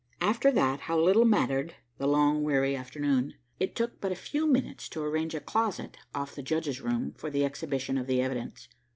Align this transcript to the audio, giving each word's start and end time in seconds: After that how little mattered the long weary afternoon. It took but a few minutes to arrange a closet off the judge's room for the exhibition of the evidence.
After 0.19 0.51
that 0.53 0.79
how 0.79 0.99
little 0.99 1.25
mattered 1.25 1.75
the 1.99 2.07
long 2.07 2.43
weary 2.43 2.75
afternoon. 2.75 3.35
It 3.59 3.75
took 3.75 4.01
but 4.01 4.11
a 4.11 4.15
few 4.15 4.47
minutes 4.47 4.89
to 4.89 5.03
arrange 5.03 5.35
a 5.35 5.39
closet 5.39 5.95
off 6.15 6.33
the 6.33 6.41
judge's 6.41 6.81
room 6.81 7.11
for 7.15 7.29
the 7.29 7.45
exhibition 7.45 7.99
of 7.99 8.07
the 8.07 8.19
evidence. 8.19 8.67